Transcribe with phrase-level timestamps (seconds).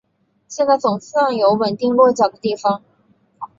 [0.47, 2.81] 现在总算有稳定落脚的地方